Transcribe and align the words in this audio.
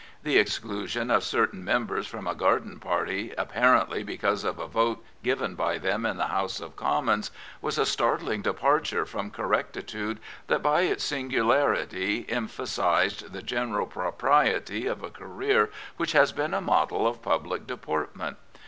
The 0.23 0.39
ex 0.39 0.57
clusion 0.57 1.11
of 1.15 1.23
certain 1.23 1.63
members 1.63 2.07
from 2.07 2.25
a 2.25 2.33
garden 2.33 2.79
party 2.79 3.35
apparently 3.37 4.01
because 4.01 4.43
of 4.43 4.57
a 4.57 4.65
vote 4.65 5.05
given 5.21 5.53
by 5.53 5.77
them 5.77 6.07
in 6.07 6.17
the 6.17 6.25
House 6.29 6.59
of 6.59 6.75
Commons 6.75 7.29
was 7.61 7.77
a 7.77 7.85
startling 7.85 8.41
departure 8.41 9.05
from 9.05 9.29
correctitude 9.29 10.19
that 10.47 10.63
by 10.63 10.81
its 10.81 11.03
singularity 11.03 12.25
emphasised 12.29 13.31
the 13.31 13.43
general 13.43 13.85
propriety 13.85 14.87
of 14.87 15.03
a 15.03 15.11
career 15.11 15.69
which 15.97 16.13
has 16.13 16.31
been 16.31 16.55
a 16.55 16.61
model 16.61 17.05
of 17.05 17.21
public 17.21 17.67
deportment. 17.67 18.37